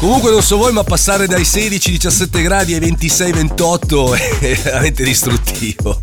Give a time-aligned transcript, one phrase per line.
[0.00, 6.00] Comunque non so voi, ma passare dai 16-17 gradi ai 26-28 è veramente distruttivo.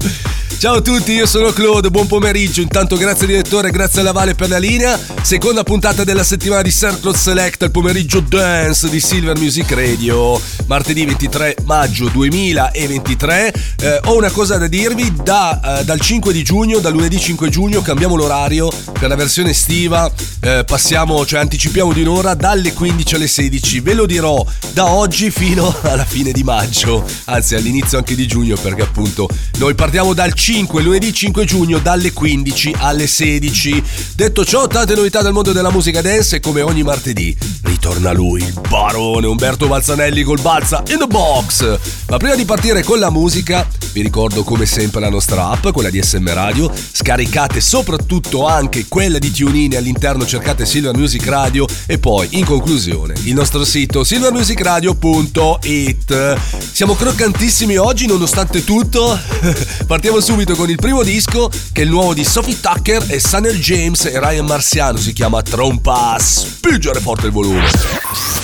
[0.60, 2.62] Ciao a tutti, io sono Claude, buon pomeriggio.
[2.62, 5.00] Intanto grazie direttore, grazie alla Vale per la linea.
[5.22, 10.42] Seconda puntata della settimana di Circle Select, il pomeriggio dance di Silver Music Radio.
[10.66, 13.54] Martedì 23 maggio 2023.
[13.80, 17.50] Eh, ho una cosa da dirvi, da, eh, dal 5 di giugno, dal lunedì 5
[17.50, 20.12] giugno cambiamo l'orario per la versione estiva.
[20.42, 23.80] Eh, passiamo, cioè anticipiamo di un'ora dalle 15 alle 16.
[23.88, 28.58] Ve lo dirò da oggi fino alla fine di maggio, anzi all'inizio anche di giugno
[28.58, 33.84] perché appunto noi partiamo dal 5, lunedì 5 giugno dalle 15 alle 16.
[34.14, 38.42] Detto ciò, tante novità dal mondo della musica dance e come ogni martedì ritorna lui,
[38.44, 41.80] il barone Umberto Balzanelli col Balza in the box.
[42.10, 45.90] Ma prima di partire con la musica, vi ricordo come sempre la nostra app, quella
[45.90, 51.98] di SM Radio, scaricate soprattutto anche quella di TuneIn all'interno cercate Silver Music Radio e
[52.00, 56.38] poi in conclusione il nostro sito silvermusicradio.it.
[56.72, 59.20] Siamo croccantissimi oggi nonostante tutto.
[59.86, 63.54] Partiamo subito con il primo disco che è il nuovo di Sophie Tucker e Sunner
[63.54, 66.18] James e Ryan Marciano, si chiama Trompa.
[66.20, 67.68] Spingere forte il volume.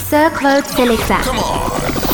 [0.09, 1.19] Sir Claude Selecta.
[1.23, 2.12] Você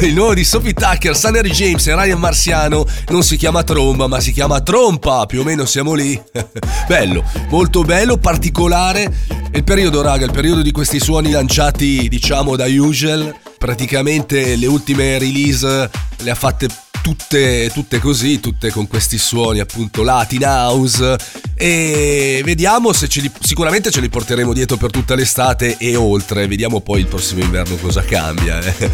[0.02, 4.18] Il nuovo di Sophie Tucker, Sunny James e Ryan Marciano non si chiama tromba, ma
[4.18, 5.26] si chiama trompa.
[5.26, 6.20] Più o meno siamo lì.
[6.88, 9.12] bello, molto bello, particolare.
[9.52, 13.34] Il periodo, raga, il periodo di questi suoni lanciati, diciamo, da Usual.
[13.58, 16.68] Praticamente le ultime release le ha fatte
[17.02, 21.16] tutte, tutte così, tutte con questi suoni appunto Latin House
[21.62, 26.46] e vediamo se ce li, sicuramente ce li porteremo dietro per tutta l'estate e oltre,
[26.46, 28.60] vediamo poi il prossimo inverno cosa cambia.
[28.60, 28.90] Eh.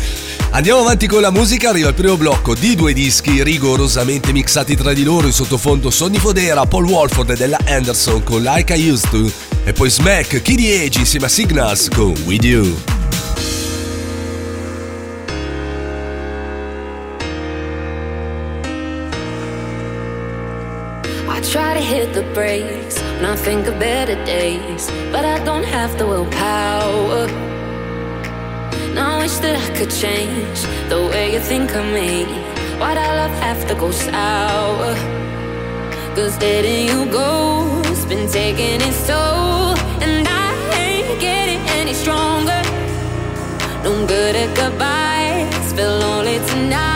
[0.50, 4.92] Andiamo avanti con la musica, arriva il primo blocco di due dischi rigorosamente mixati tra
[4.92, 9.10] di loro in sottofondo Sonny Fodera, Paul Walford e della Anderson con Like I Used
[9.10, 9.30] To
[9.62, 12.95] e poi Smack, Kid Age insieme a Signals con With You.
[21.96, 27.26] hit the brakes when I think of better days, but I don't have the willpower.
[28.94, 30.58] Now I wish that I could change
[30.90, 32.10] the way you think of me.
[32.80, 34.92] Why'd I love have to go sour?
[36.16, 39.72] Cause letting you go's been taking its toll,
[40.04, 40.48] and I
[40.84, 42.62] ain't getting any stronger.
[43.84, 46.95] No good at goodbyes, feel lonely tonight.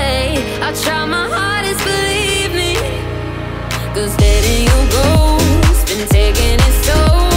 [4.59, 7.30] you ghost been taking its toll.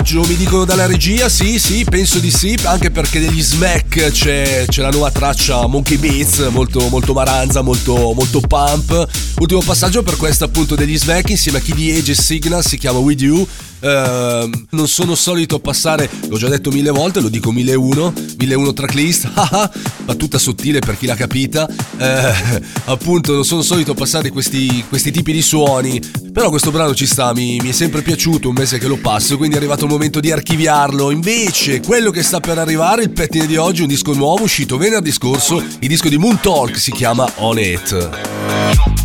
[0.00, 4.10] Ultimo passaggio, mi dicono dalla regia, sì, sì, penso di sì, anche perché degli smack
[4.10, 9.06] c'è, c'è la nuova traccia Monkey Beats, molto, molto maranza, molto, molto pump.
[9.40, 12.98] Ultimo passaggio per questo appunto degli smack insieme a di Age e Signal, si chiama
[12.98, 13.46] With You.
[13.80, 19.30] Ehm, non sono solito passare, l'ho già detto mille volte, lo dico 1001, 1001 tracklist,
[20.04, 21.68] battuta sottile per chi l'ha capita.
[21.96, 26.00] Eh, appunto, non sono solito passare questi, questi tipi di suoni,
[26.32, 29.36] però questo brano ci sta, mi, mi è sempre piaciuto, un mese che lo passo,
[29.36, 31.10] quindi è arrivato il momento di archiviarlo.
[31.10, 35.12] Invece, quello che sta per arrivare, il pettine di oggi, un disco nuovo uscito venerdì
[35.12, 38.99] scorso, il disco di Moon Talk si chiama On It.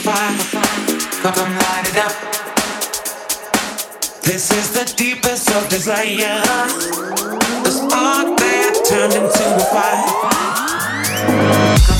[0.00, 0.36] Fire.
[1.22, 2.12] Come light it up.
[4.22, 6.42] This is the deepest of desire.
[7.64, 11.99] The spark that turned into a fire.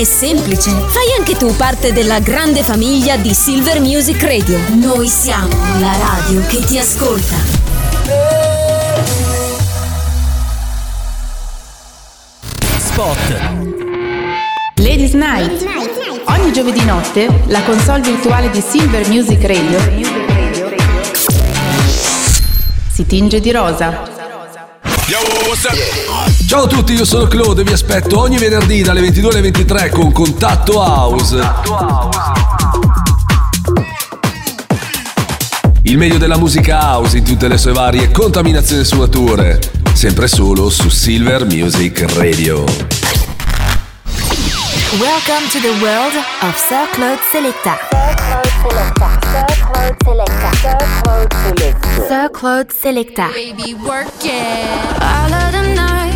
[0.00, 0.70] è semplice.
[0.70, 4.58] Fai anche tu parte della grande famiglia di Silver Music Radio.
[4.74, 5.48] Noi siamo
[5.80, 7.36] la radio che ti ascolta.
[12.78, 13.40] Spot.
[14.76, 15.66] Ladies Night.
[16.26, 20.26] Ogni giovedì notte la console virtuale di Silver Music Radio
[22.92, 23.90] si tinge di rosa.
[25.06, 26.27] Yo, what's up?
[26.48, 29.90] Ciao a tutti, io sono Claude e vi aspetto ogni venerdì dalle 22 alle 23
[29.90, 31.36] con Contatto House.
[31.36, 32.18] Contatto House.
[35.82, 39.60] Il meglio della musica house in tutte le sue varie contaminazioni e sfumature.
[39.92, 42.64] Sempre solo su Silver Music Radio.
[44.98, 47.76] Welcome to the world of Sir Claude Selecta.
[47.90, 50.50] Sir Claude Selecta.
[50.62, 52.06] Sir Claude Selecta.
[52.08, 53.26] Sir Claude Selecta.
[53.34, 54.32] Baby work it.
[55.02, 56.07] All of the night.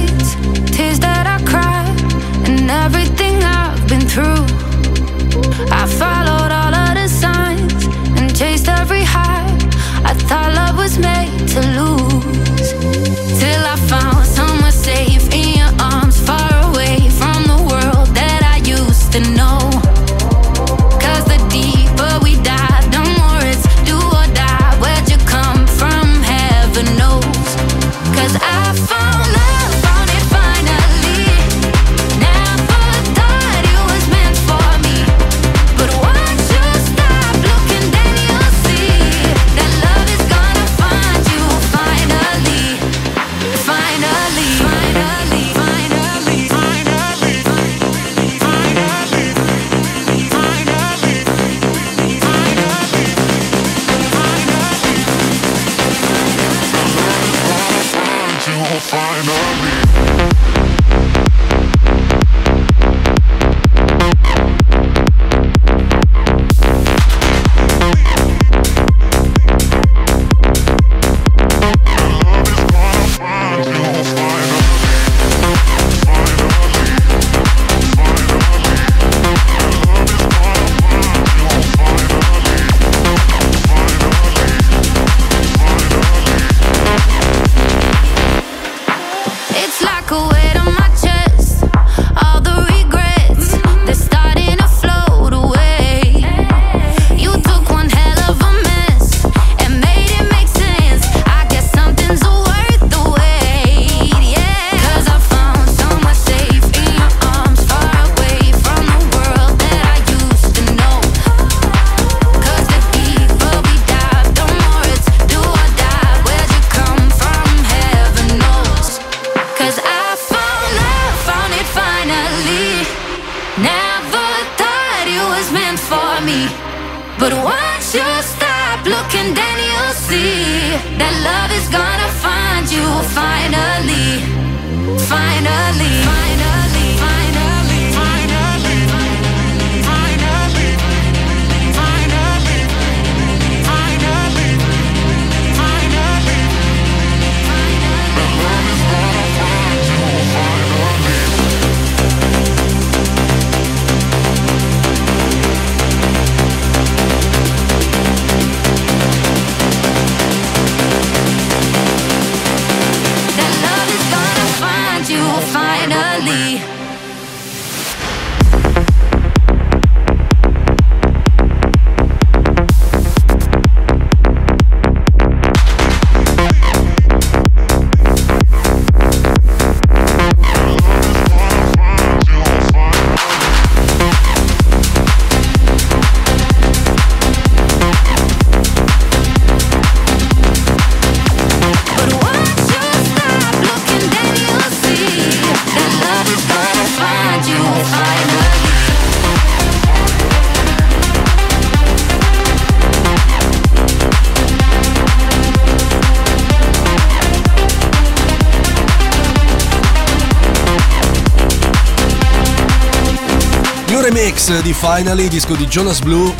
[214.51, 216.35] di Finally, disco di Jonas Blue,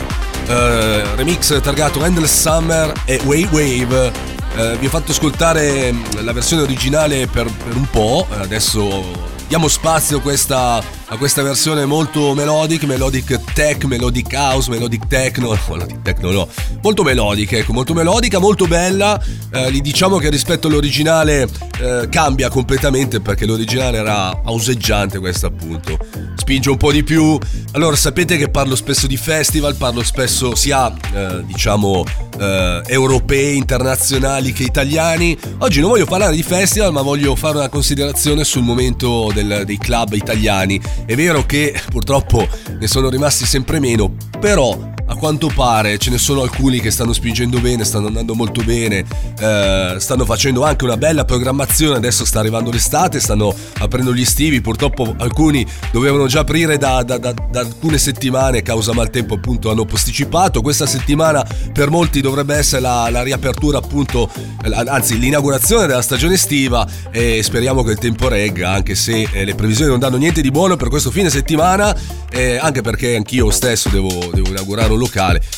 [0.49, 4.13] eh, remix targato Endless Summer e Way Wave.
[4.57, 9.69] Eh, vi ho fatto ascoltare mm, la versione originale per, per un po', adesso diamo
[9.69, 16.31] spazio questa, a questa versione molto melodic, melodic tech, melodic house, melodic techno, melodic techno
[16.33, 16.49] no,
[16.83, 21.47] molto melodic, ecco, molto melodica, molto bella, eh, diciamo che rispetto all'originale
[21.79, 26.32] eh, cambia completamente perché l'originale era auseggiante questa appunto.
[26.43, 27.39] Spinge un po' di più.
[27.71, 32.05] Allora, sapete che parlo spesso di festival, parlo spesso sia, eh, diciamo,
[32.37, 35.39] eh, europei, internazionali che italiani.
[35.59, 39.79] Oggi non voglio parlare di festival, ma voglio fare una considerazione sul momento del, dei
[39.79, 40.81] club italiani.
[41.07, 42.45] È vero che purtroppo
[42.77, 44.91] ne sono rimasti sempre meno, però
[45.23, 49.05] quanto pare ce ne sono alcuni che stanno spingendo bene, stanno andando molto bene,
[49.39, 54.61] eh, stanno facendo anche una bella programmazione, adesso sta arrivando l'estate, stanno aprendo gli estivi,
[54.61, 59.85] purtroppo alcuni dovevano già aprire da, da, da, da alcune settimane, causa maltempo appunto hanno
[59.85, 64.29] posticipato, questa settimana per molti dovrebbe essere la, la riapertura appunto,
[64.65, 69.55] anzi l'inaugurazione della stagione estiva e speriamo che il tempo regga, anche se eh, le
[69.55, 71.97] previsioni non danno niente di buono per questo fine settimana,
[72.29, 75.11] eh, anche perché anch'io stesso devo, devo inaugurare un locale.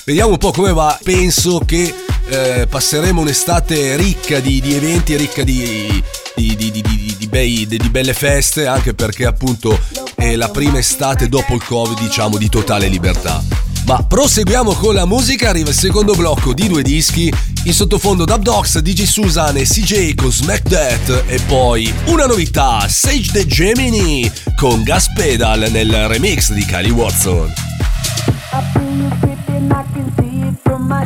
[0.04, 0.98] Vediamo un po' come va.
[1.02, 1.94] Penso che
[2.26, 6.02] eh, passeremo un'estate ricca di, di eventi, ricca di,
[6.34, 9.78] di, di, bei, di, belle feste, anche perché appunto
[10.14, 13.42] è la prima estate dopo il Covid, diciamo, di totale libertà.
[13.86, 17.30] Ma proseguiamo con la musica, arriva il secondo blocco di due dischi,
[17.64, 22.86] in sottofondo Dub Dogs, DJ Susan e CJ con Smack That e poi una novità,
[22.88, 27.52] Sage the Gemini con Gas Pedal nel remix di Kylie Watson.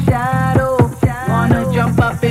[0.05, 0.77] Shadow.
[1.29, 2.23] Wanna jump up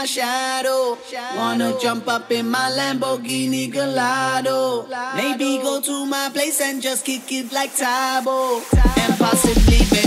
[0.00, 0.96] my shadow.
[1.36, 4.86] Wanna jump up in my Lamborghini Gallardo.
[5.14, 8.62] Maybe go to my place and just kick it like Tabo.
[9.02, 9.99] And possibly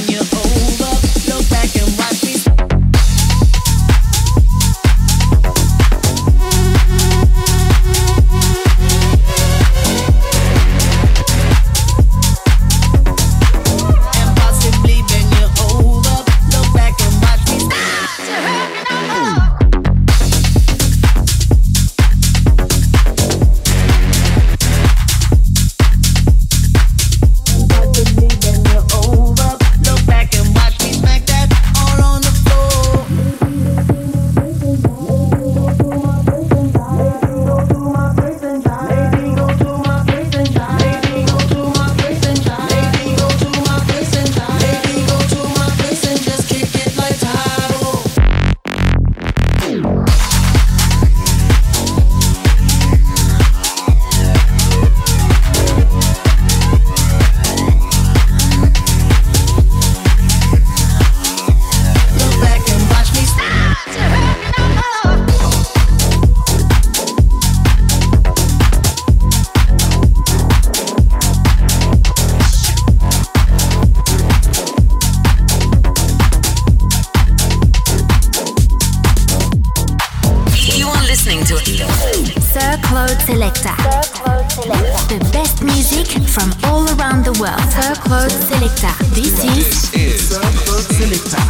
[88.14, 88.32] world.
[88.32, 88.94] Sir Claude Selecta.
[89.14, 90.34] This is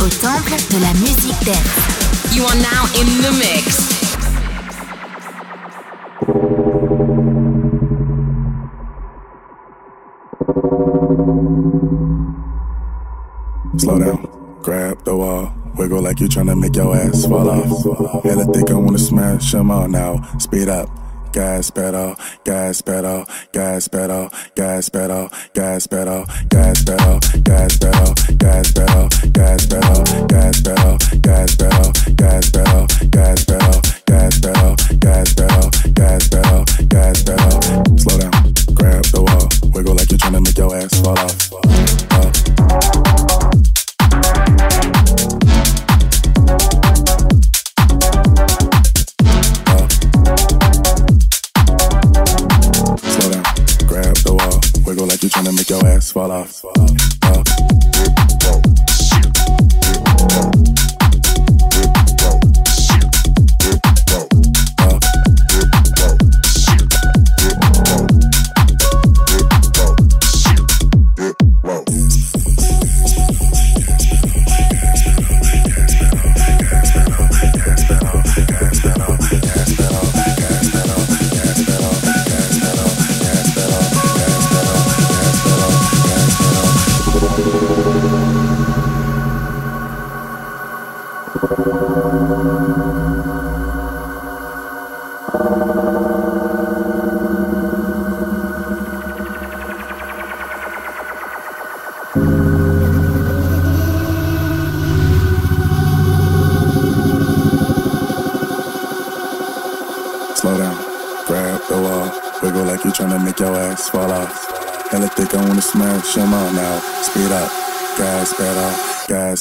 [0.02, 2.36] Au temple de la musique dance.
[2.36, 3.94] You are now in the mix.
[13.78, 14.28] Slow down,
[14.62, 18.26] grab the wall, wiggle like you tryna make your ass fall off.
[18.26, 20.22] And I think I wanna smash them all now.
[20.38, 20.90] Speed up,
[21.34, 22.16] gas pedal,
[22.46, 29.64] gas pedal, gas pedal, gas pedal, gas pedal, gas pedal, gas pedal, gas pedal, gas
[29.64, 29.98] pedal,
[30.30, 37.24] gas pedal, gas pedal, gas pedal, gas pedal, gas pedal, gas pedal, gas pedal, gas
[37.24, 37.98] pedal.
[37.98, 42.03] Slow down, grab the wall, wiggle like you're trying to make your ass fall off.
[55.24, 57.03] You tryna make your ass fall off.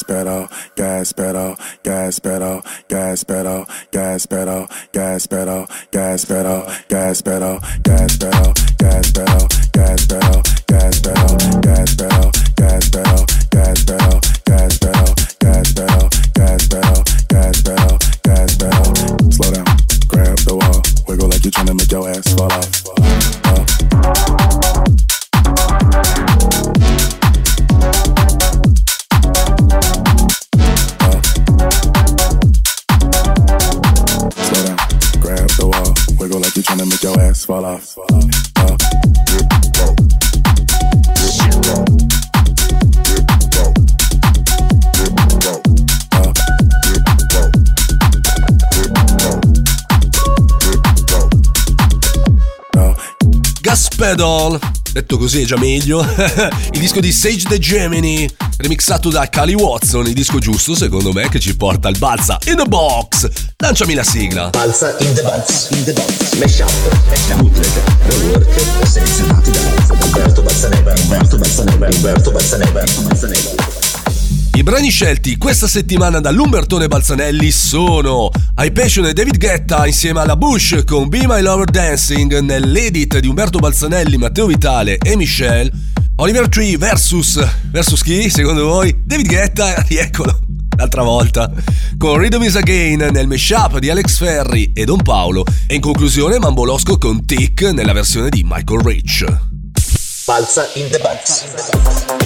[0.02, 7.22] Gas pedal, gas pedal, gas pedal, gas pedal, gas pedal, gas pedal, gas pedal, gas
[7.22, 8.71] pedal, gas pedal,
[54.02, 54.58] Pedal,
[54.90, 56.00] detto così è già meglio,
[56.72, 61.28] il disco di Sage the Gemini, remixato da Cali Watson, il disco giusto secondo me
[61.28, 63.28] che ci porta al balza in the box.
[63.58, 64.50] Lanciami la sigla.
[64.50, 67.70] Balsa in the box, in the box, mash up, bootleg,
[68.06, 69.60] rework, selezionati da
[70.04, 73.91] Umberto Balzaneva, Umberto Balzaneva, Umberto Balzaneva, Umberto Balzaneva.
[74.54, 78.30] I brani scelti questa settimana dall'Umbertone Balzanelli sono
[78.62, 83.28] I Passion e David Guetta insieme alla Bush con Be My Lover Dancing nell'edit di
[83.28, 85.70] Umberto Balzanelli, Matteo Vitale e Michelle,
[86.16, 88.94] Oliver Tree versus versus chi secondo voi?
[89.02, 90.38] David Guetta, rieccolo
[90.76, 91.50] l'altra volta,
[91.96, 96.38] con Rhythm is Again nel mashup di Alex Ferri e Don Paolo e in conclusione
[96.38, 99.24] Mambolosco con Tick nella versione di Michael Rich.
[100.26, 102.21] Balsa in the box.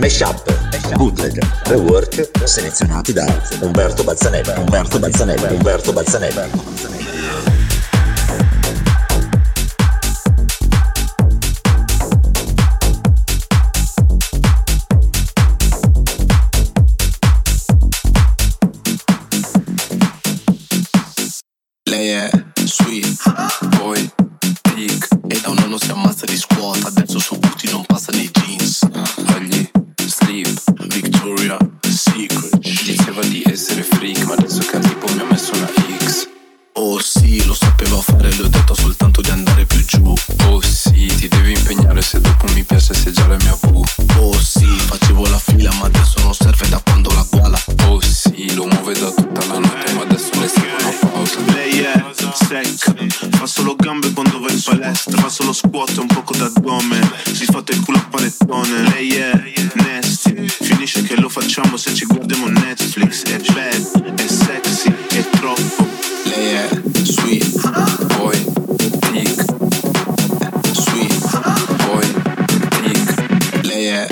[0.00, 0.42] mashup,
[0.96, 3.26] bootleg, rework selezionati da
[3.60, 4.52] Umberto Bazzanelli.
[4.56, 5.54] Umberto Bazzanelli.
[5.54, 6.79] Umberto Bazzanelli.
[73.80, 74.06] yeah.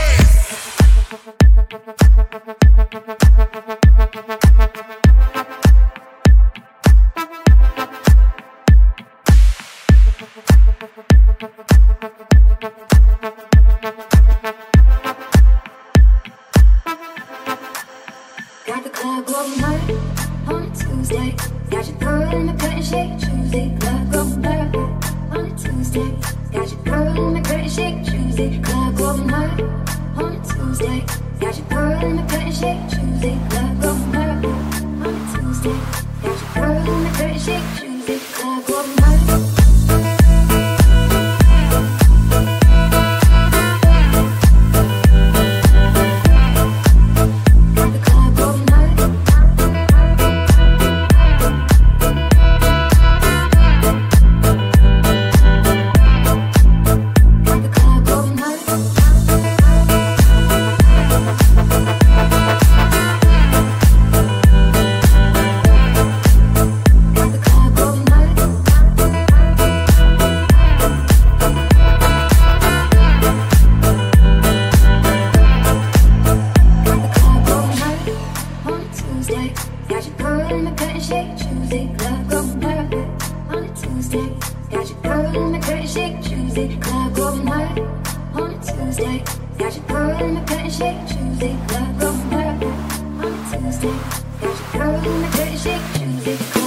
[90.04, 91.56] Girl in the curtain shake Tuesday.
[91.68, 93.94] Club going hard on a Tuesday.
[94.40, 96.63] Got your girl in the curtain shake Tuesday.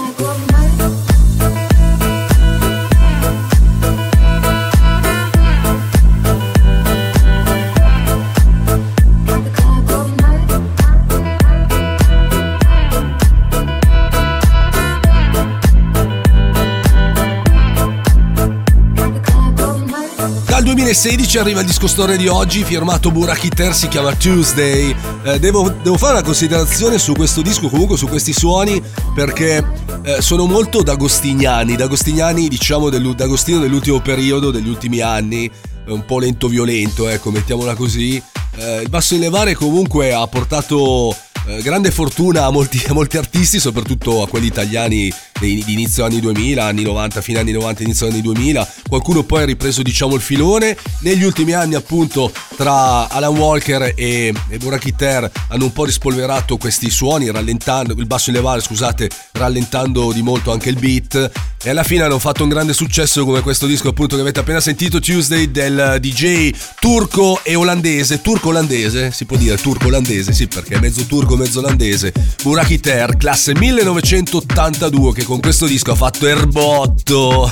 [20.87, 24.95] 2016 arriva il disco storia di oggi, firmato Burakiter, si chiama Tuesday.
[25.23, 28.81] Eh, devo, devo fare una considerazione su questo disco, comunque su questi suoni,
[29.13, 29.61] perché
[30.03, 36.05] eh, sono molto d'agostiniani, d'agostiniani diciamo dell'u- d'Agostino dell'ultimo periodo, degli ultimi anni, eh, un
[36.05, 38.23] po' lento violento, ecco, mettiamola così.
[38.55, 41.13] Eh, il basso in levare comunque ha portato
[41.47, 46.19] eh, grande fortuna a molti, a molti artisti, soprattutto a quelli italiani di, inizio anni
[46.19, 48.67] 2000, anni 90, fine anni 90, inizio anni 2000.
[48.87, 50.77] Qualcuno poi ha ripreso diciamo il filone.
[51.01, 56.89] Negli ultimi anni appunto tra Alan Walker e, e Burakiter hanno un po' rispolverato questi
[56.89, 61.31] suoni, rallentando il basso in levare, scusate, rallentando di molto anche il beat.
[61.63, 64.59] E alla fine hanno fatto un grande successo come questo disco appunto che avete appena
[64.59, 70.79] sentito Tuesday del DJ turco e olandese, turco-olandese, si può dire turco-olandese, sì perché è
[70.79, 72.13] mezzo turco, mezzo olandese,
[72.43, 77.51] Burakiter, classe 1982 che con questo disco ha fatto erbotto.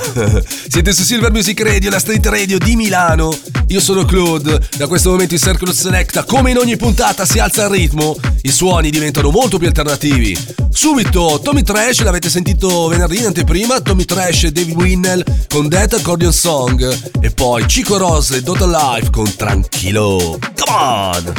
[0.66, 3.36] Siete su Silver Music Radio, la street radio di Milano.
[3.66, 7.64] Io sono Claude, da questo momento in Circle Selecta, come in ogni puntata si alza
[7.64, 10.34] il ritmo, i suoni diventano molto più alternativi.
[10.70, 15.94] Subito Tommy Trash, l'avete sentito venerdì in anteprima, Tommy Trash e David Winnell con Death
[15.94, 20.38] Accordion Song e poi Chico Rose e Dota Life con Tranquilo.
[20.54, 21.34] Come on!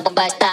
[0.00, 0.51] basta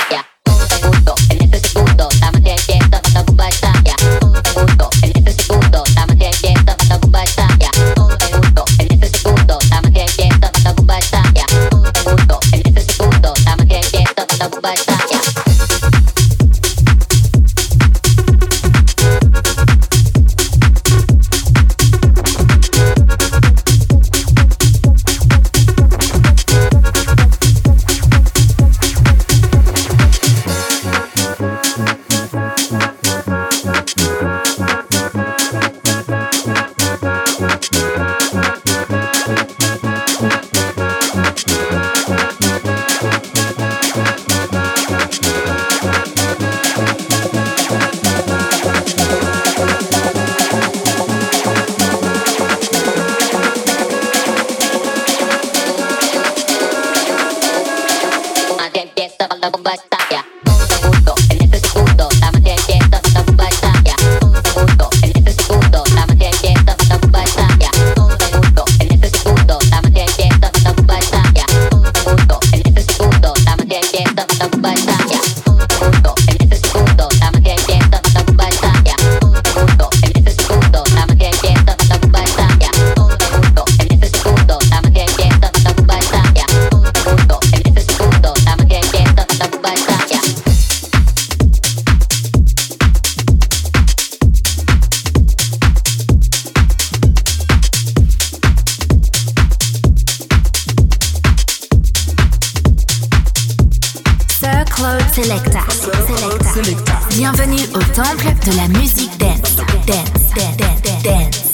[105.30, 106.53] Claude Selecta.
[106.53, 106.99] Selecta.
[107.09, 109.57] Bienvenue au temple de la musique dance.
[109.86, 111.53] Dance, dance, dance.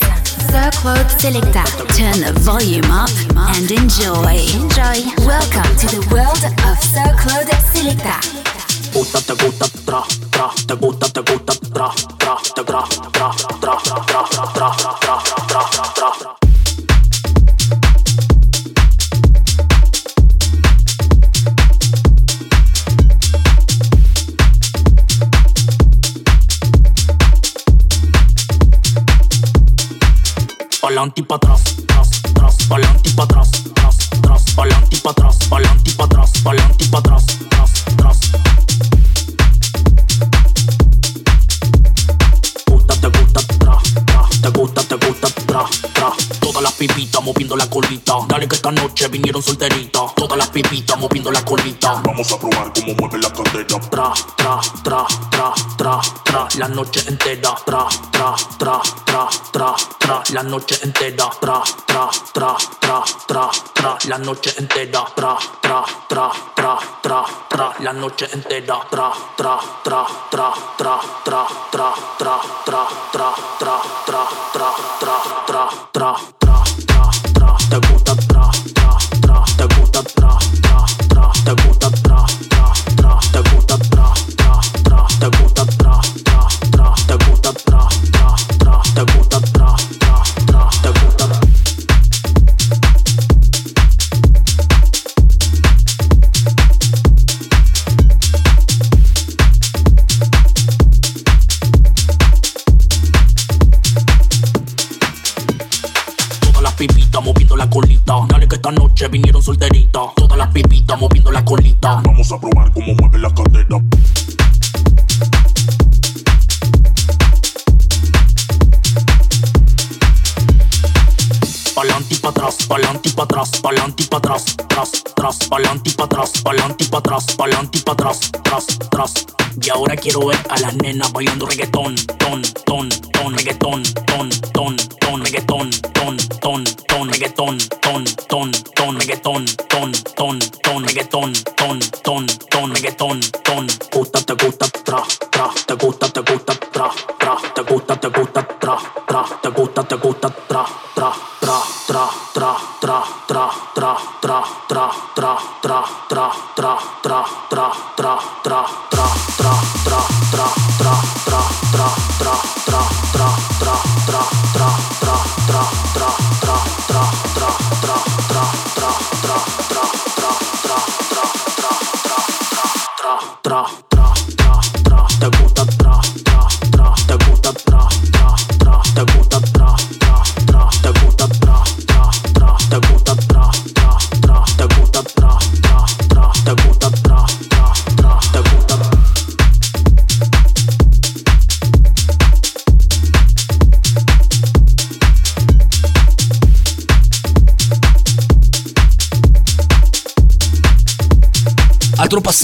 [0.49, 1.63] Sir Claude Selecta.
[1.97, 4.39] Turn the volume up and enjoy.
[4.55, 5.03] Enjoy.
[5.25, 8.45] Welcome to the world of Sir Claude Selecta.
[8.93, 9.19] gusta,
[30.95, 35.09] Pa'lante y pa' atrás, tras, tras, pa'lante y pa' atrás, tras, tras, pa'lante y pa'
[35.09, 37.25] atrás, pa'lante y pa' atrás, pa'lante y pa' atrás,
[48.47, 50.13] que esta noche vinieron solteritas.
[50.15, 52.01] Todas las pipitas moviendo la colita.
[52.03, 53.79] Vamos a probar cómo mueve la cadera.
[53.89, 57.55] Tra, tra, tra, tra, tra, tra, la noche entera.
[57.65, 61.29] Tra, tra, tra, tra, tra, tra, la noche entera.
[61.39, 65.05] Tra, tra, tra, tra, tra, tra, la noche entera.
[65.15, 68.85] Tra, tra, tra, tra, tra, tra, la noche entera.
[68.89, 75.15] Tra, tra, tra, tra, tra, tra, tra, tra, tra, tra, tra, tra, tra, tra, tra,
[75.45, 78.04] tra, tra, tra, tra, te gusta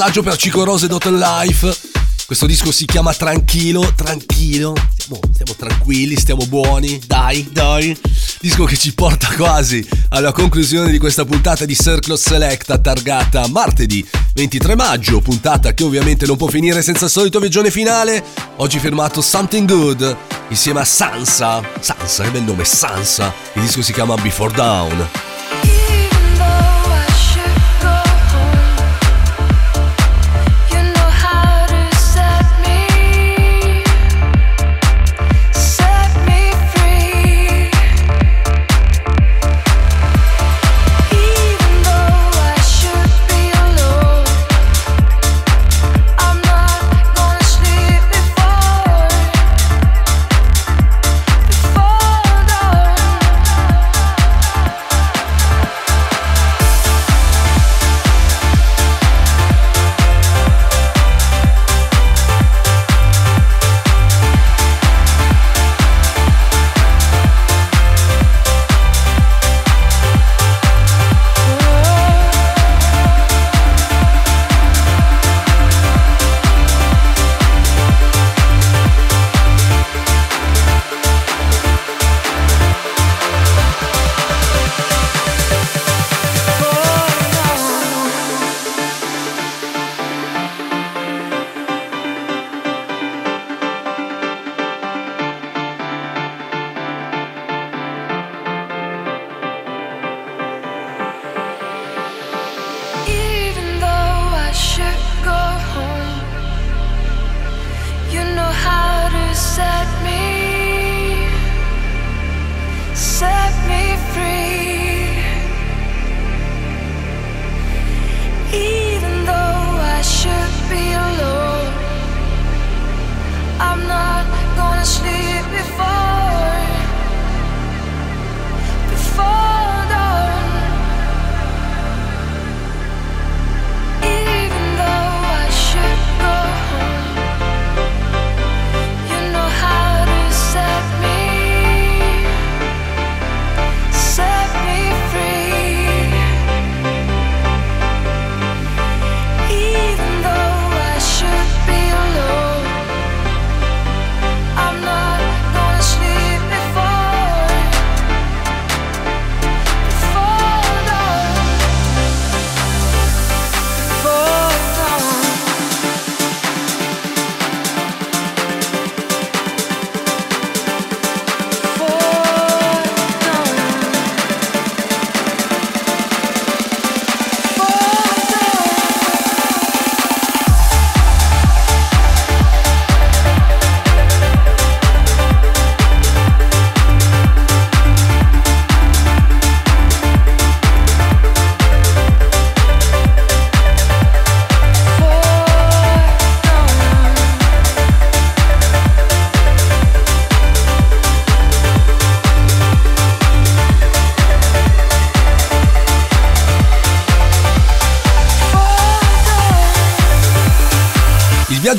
[0.01, 1.77] passaggio per Cico Rose Dotten Life.
[2.25, 4.73] Questo disco si chiama Tranquilo, tranquillo.
[4.97, 6.99] Stiamo, stiamo tranquilli, stiamo buoni.
[7.05, 7.95] Dai, dai.
[8.39, 14.03] Disco che ci porta quasi alla conclusione di questa puntata di Circle Selecta targata martedì
[14.33, 15.21] 23 maggio.
[15.21, 18.23] Puntata che ovviamente non può finire senza il solito viaggione finale.
[18.55, 21.61] Oggi firmato Something Good insieme a Sansa.
[21.79, 23.31] Sansa, che bel nome, Sansa.
[23.53, 25.30] Il disco si chiama Before Down.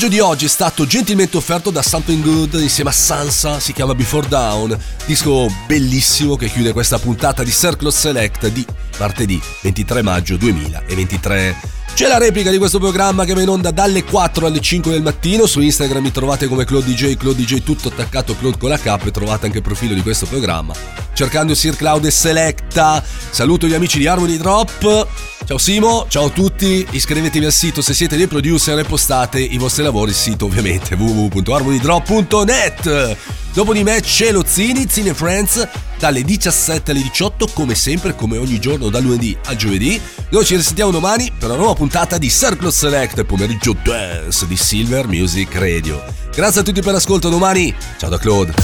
[0.02, 3.94] Viaggio di oggi è stato gentilmente offerto da Something Good insieme a Sansa, si chiama
[3.94, 4.76] Before Down,
[5.06, 8.66] disco bellissimo che chiude questa puntata di Circle Select di
[8.98, 11.54] martedì 23 maggio 2023.
[11.94, 15.02] C'è la replica di questo programma che va in onda dalle 4 alle 5 del
[15.02, 15.46] mattino.
[15.46, 19.10] Su Instagram mi trovate come Claude DJ, Claude tutto attaccato Claude con la K e
[19.10, 20.74] trovate anche il profilo di questo programma.
[21.12, 23.04] Cercando Sir Cloud e Selecta.
[23.30, 25.06] Saluto gli amici di Harmony Drop.
[25.44, 26.86] Ciao Simo, ciao a tutti.
[26.90, 30.10] Iscrivetevi al sito se siete dei producer e postate i vostri lavori.
[30.10, 33.16] Il sito ovviamente www.harmonydrop.net.
[33.52, 35.68] Dopo di me c'è lo Zini, Zini Friends,
[35.98, 40.00] dalle 17 alle 18, come sempre, come ogni giorno, da lunedì a giovedì.
[40.30, 45.06] Noi ci risentiamo domani per una nuova puntata di Circle Select, pomeriggio dance di Silver
[45.06, 46.02] Music Radio.
[46.34, 47.74] Grazie a tutti per l'ascolto, domani.
[47.98, 48.54] Ciao da Claude.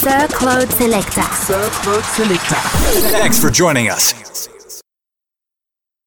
[0.00, 1.26] Sir Claude Selecta.
[3.10, 4.14] Thanks for joining us.